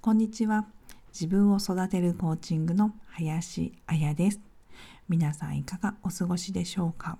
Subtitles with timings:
[0.00, 0.64] こんにちは。
[1.12, 4.40] 自分を育てるコーチングの林彩です。
[5.08, 7.18] 皆さんいかがお過ごしでしょうか？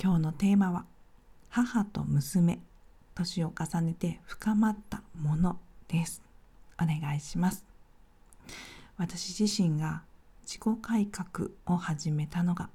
[0.00, 0.84] 今日のテーマは
[1.48, 2.60] 母と娘、
[3.16, 5.58] 年を重ねて深まったもの
[5.88, 6.22] です。
[6.80, 7.64] お願いします。
[8.96, 10.04] 私自身が
[10.42, 12.70] 自己改革を始めたのが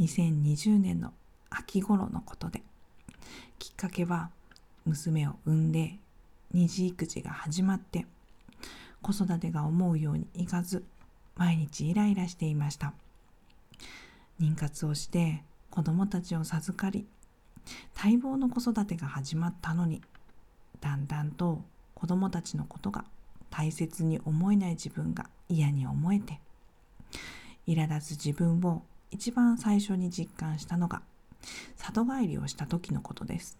[0.00, 1.12] 2020年の
[1.50, 2.62] 秋頃のことで
[3.58, 4.30] きっかけは
[4.86, 5.98] 娘を産んで
[6.52, 8.06] 二次育児が始まって
[9.02, 10.84] 子育てが思うようにいかず
[11.36, 12.94] 毎日イライラしていました。
[14.40, 17.06] 妊活をして子供たちを授かり
[17.94, 20.00] 待望の子育てが始まったのに
[20.80, 21.62] だんだんと
[21.94, 23.04] 子供たちのことが
[23.50, 26.40] 大切に思えない自分が嫌に思えて
[27.66, 31.02] 苛立つ自分を一番最初に実感したのが
[31.76, 33.58] 里帰りをした時のことです。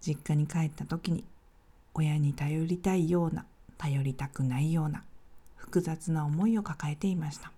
[0.00, 1.24] 実家に帰った時に
[1.98, 3.46] 親に頼りたいような
[3.78, 5.02] 頼りたくないような
[5.56, 7.50] 複雑な思いを抱えていました。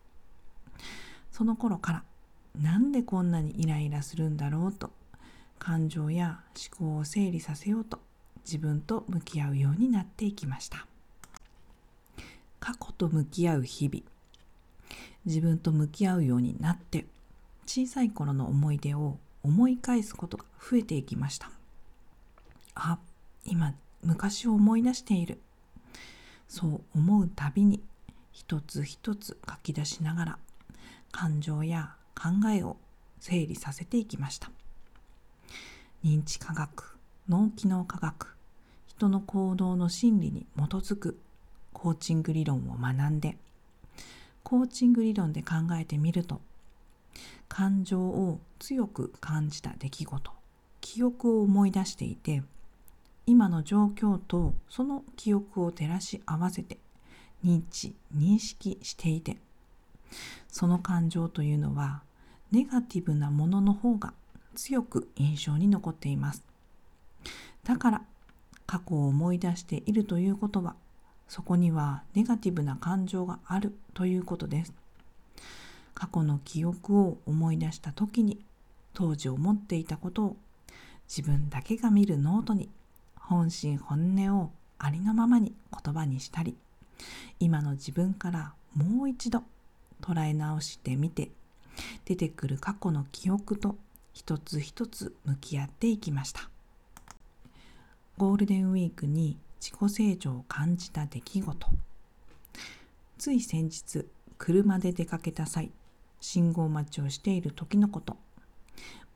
[1.32, 2.04] その頃から
[2.60, 4.90] なんでこんなにイライラするんだろうと
[5.58, 6.40] 感情や
[6.78, 7.98] 思考を整理させようと
[8.44, 10.86] 自分と向き合うようになっていきました。
[12.60, 14.02] 過去と向き合う日々
[15.24, 17.06] 自分と向き合うようになって
[17.66, 21.50] 小さい頃の思い出を思い返すことが増えていきました。
[22.74, 22.98] あ
[23.44, 25.40] 今昔を思い出している。
[26.48, 27.82] そう思うたびに
[28.32, 30.38] 一つ一つ書き出しながら
[31.12, 32.78] 感情や考えを
[33.20, 34.50] 整理させていきました。
[36.04, 36.96] 認知科学
[37.28, 38.36] 脳機能科学
[38.86, 41.18] 人の行動の心理に基づく
[41.72, 43.36] コーチング理論を学んで
[44.42, 46.40] コーチング理論で考えてみると
[47.48, 50.32] 感情を強く感じた出来事
[50.80, 52.42] 記憶を思い出していて
[53.28, 56.78] 今の状況とその記憶を照らし合わせて
[57.44, 59.36] 認知認識していて
[60.50, 62.00] その感情というのは
[62.52, 64.14] ネガティブなものの方が
[64.54, 66.42] 強く印象に残っています。
[67.64, 68.02] だから
[68.66, 70.74] 過去を思い出しているということは
[71.28, 74.72] そこにはネガティブな感情があるということです。
[75.92, 78.42] 過去の記憶を思い出した時に
[78.94, 80.36] 当時思っていたことを
[81.06, 82.70] 自分だけが見るノートに
[83.28, 86.56] 本心本音をありのままに言葉にしたり
[87.38, 89.42] 今の自分からもう一度
[90.00, 91.30] 捉え直してみて
[92.06, 93.76] 出てくる過去の記憶と
[94.14, 96.48] 一つ一つ向き合っていきました。
[98.16, 101.68] ゴールデンウィークに自己成長を感じた出来事。
[103.18, 104.06] つい先日
[104.38, 105.70] 車で出かけた際
[106.20, 108.16] 信号待ちをしている時のこと。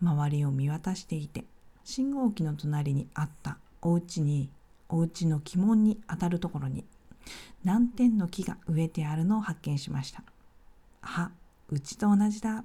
[0.03, 1.45] 周りを見渡していて
[1.85, 4.49] 信号機の隣にあったお家に
[4.89, 6.85] お家の鬼門にあたるところに
[7.65, 10.23] 南天の木が植えてあるのを発見しました。
[11.03, 11.31] あ
[11.71, 12.65] うちと同じだ。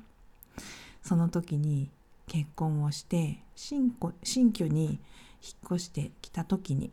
[1.01, 1.89] その時に
[2.27, 4.99] 結婚をして新新居に引っ
[5.65, 6.91] 越してきた時に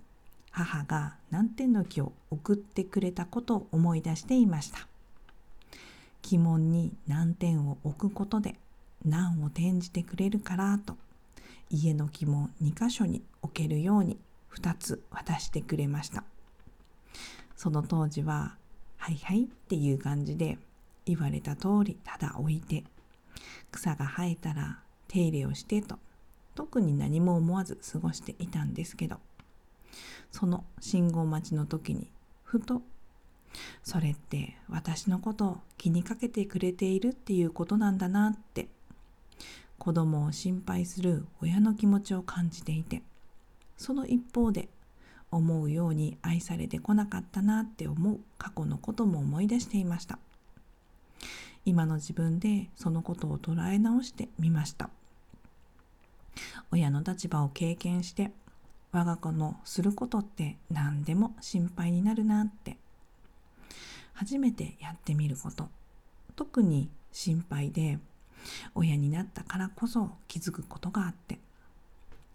[0.51, 4.87] 母が南天の木を送ってくれたことを思い出していました。
[6.27, 8.55] 鬼門に南天を置くことで
[9.05, 10.97] 難を転じてくれるからと。
[11.71, 14.19] 家の木も2箇所に置けるように
[14.55, 16.25] 2つ渡してくれました。
[17.57, 18.57] その当時は
[18.99, 20.59] 「はいはい」っていう感じで
[21.07, 22.85] 言われた通りただ置いて
[23.71, 25.99] 草が生えたら手入れをしてと
[26.55, 29.21] 特に何も思わず過ごしていたんですけど
[30.31, 32.11] その信号待ちの時に
[32.43, 32.83] ふと
[33.83, 38.69] それって私のことを気にかけてくれているっていうことなんだなって
[39.85, 43.03] 子供を心配する親の気持ちを感じていて
[43.77, 44.71] その一方で
[45.31, 50.19] 思うように愛されてこなかったなって思う過去のことも思い出していました。
[51.67, 54.89] 今の自分でそのことを捉え直してみました。
[56.71, 58.31] 親の立場を経験して
[58.91, 62.79] 我が子のすることって何でも心配になるなって
[64.15, 65.69] 初めてやってみること。
[66.37, 67.99] 特に心配で
[68.75, 71.39] 親になったからこそ気づくことがあって。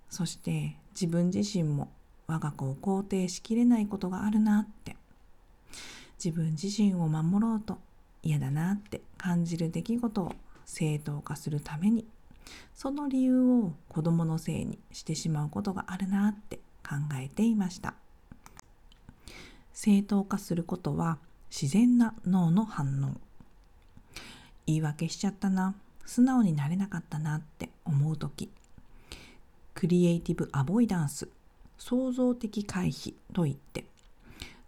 [0.09, 1.89] そして自分自身も
[2.27, 4.95] 我が子を肯定しきれないことがあるなって。
[6.23, 7.77] 自分自身を守ろうと
[8.21, 10.33] 嫌だなって感じる出来事を
[10.65, 12.05] 正当化するために
[12.73, 17.93] その理由を子供のせいにしてしまうことがあるなって考えていました。
[19.73, 21.19] 正当化することは
[21.49, 23.19] 自然な脳の反応。
[24.65, 25.75] 言い訳しちゃったな。
[26.09, 28.49] 素直になれなかったなって思う時。
[29.75, 31.29] クリエイティブアボイダンス。
[31.77, 33.85] 創造的回避といって。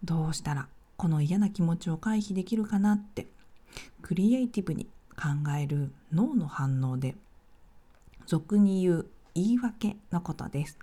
[0.04, 0.68] どうしたら
[0.98, 3.26] この嫌な気持ちを回避できるかなって。
[4.04, 4.86] クリエイティブに
[5.16, 5.30] 考
[5.60, 7.16] える脳の反応で。
[8.28, 10.78] 俗に言う言い訳のことです。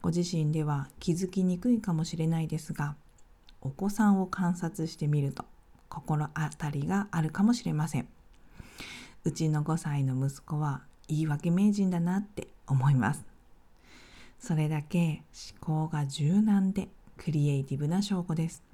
[0.00, 2.96] ご自身では気づきにくいかもしれないですが。
[3.60, 5.44] お子さんを観察してみると
[5.90, 8.08] 心当たりがあるかもしれません。
[9.24, 13.24] うちの5歳の息子は言い訳名人だなって思います。
[14.40, 15.22] それだけ
[15.60, 18.64] 思考が柔軟でクリエイティブな証拠です。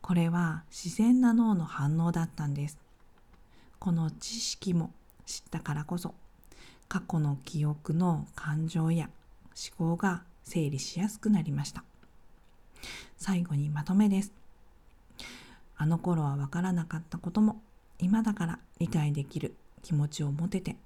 [0.00, 2.78] これは自然な脳の反応だったんです。
[3.78, 4.90] この知識も
[5.26, 6.14] 知ったからこそ
[6.88, 9.10] 過去の記憶の感情や
[9.78, 11.84] 思考が整理しやすくなりました。
[13.18, 14.32] 最後にまとめです。
[15.76, 17.60] あの頃はわからなかったことも
[18.02, 20.76] 今だから理解できる気持ちを持てて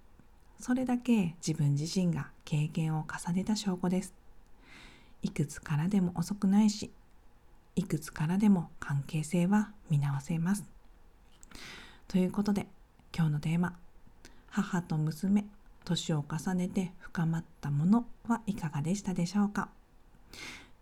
[0.61, 4.15] それだけ自分自身が経験を重ねた証拠です。
[5.23, 6.91] いくつからでも遅くないし
[7.75, 10.65] いくつからでも関係性は見直せます。
[12.07, 12.67] ということで
[13.17, 13.77] 今日のテーマ
[14.49, 15.47] 母と娘
[15.85, 19.71] 年を重ねて深まったものはいかがでしたでしょうか？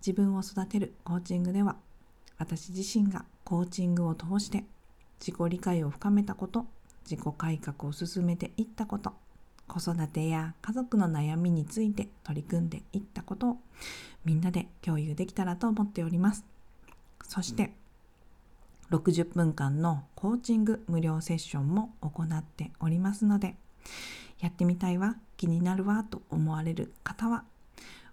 [0.04, 1.76] 自分を育てるコーチングでは
[2.38, 4.64] 私自身がコーチングを通して
[5.20, 6.66] 自己理解を深めたこと
[7.08, 9.12] 自己改革を進めていったこと
[9.66, 13.56] 子育てや家族の悩みについて取り組んでいったことを
[14.24, 16.44] みんなで共有できたらと思っております。
[17.26, 17.72] そして
[18.90, 23.56] 60分間のコーチング無料セッションも行っておりますので
[24.40, 27.44] やってみたいわ気になるわと思われる方は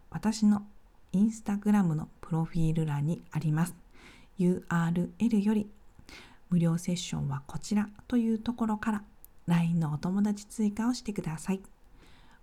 [0.09, 0.63] 私の
[1.12, 3.75] インスタグラムのプロフィール欄にあります。
[4.39, 5.69] URL より
[6.51, 9.03] 無料セッションはこちらというところから
[9.48, 11.62] LINE のお友達追加をしてください。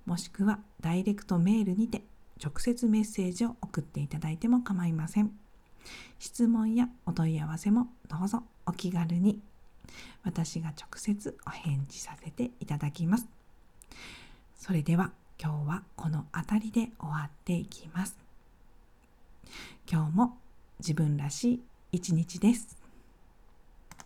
[0.06, 2.02] もしくはダイレクトメールにて
[2.42, 5.30] 直接メッセージを送っていただいても構いません。
[6.18, 9.40] 質問やお問い合わせもどうぞお気軽に。
[10.24, 13.26] 私が直接お返事させていただきます。
[14.56, 18.16] それでは今日はこの辺りで終わっていきます。
[19.90, 20.38] 今日も
[20.80, 21.62] 自分らしい
[21.92, 22.77] 一日です。